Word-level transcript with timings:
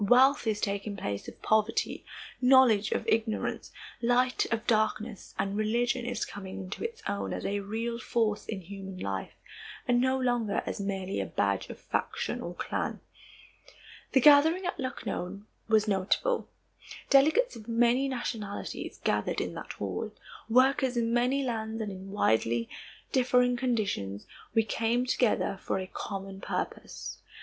Wealth 0.03 0.47
is 0.47 0.59
taking 0.59 0.97
place 0.97 1.27
of 1.27 1.39
poverty, 1.43 2.03
knowledge 2.41 2.91
of 2.91 3.07
ignorance, 3.07 3.71
light 4.01 4.47
of 4.51 4.65
darkness, 4.65 5.35
and 5.37 5.55
religion 5.55 6.07
is 6.07 6.25
coming 6.25 6.57
into 6.57 6.83
its 6.83 7.03
own 7.07 7.33
as 7.33 7.45
a 7.45 7.59
real 7.59 7.99
force 7.99 8.47
in 8.47 8.61
human 8.61 8.97
life 8.97 9.35
and 9.87 10.01
no 10.01 10.17
longer 10.19 10.63
as 10.65 10.81
merely 10.81 11.19
a 11.21 11.27
badge 11.27 11.69
of 11.69 11.77
faction 11.79 12.41
or 12.41 12.55
clan. 12.55 12.99
The 14.13 14.21
gathering 14.21 14.65
at 14.65 14.79
Lucknow 14.79 15.43
was 15.67 15.87
notable. 15.87 16.49
Delegates 17.11 17.55
of 17.55 17.67
many 17.67 18.07
nationalities 18.07 18.99
gathered 19.03 19.39
in 19.39 19.53
that 19.53 19.73
hall. 19.73 20.11
Workers 20.49 20.97
in 20.97 21.13
many 21.13 21.43
lands 21.43 21.79
and 21.79 21.91
in 21.91 22.09
widely 22.09 22.67
differing 23.11 23.55
conditions, 23.55 24.25
we 24.55 24.63
came 24.63 25.05
together 25.05 25.59
for 25.61 25.77
a 25.77 25.85
common 25.85 26.41
purpose. 26.41 27.19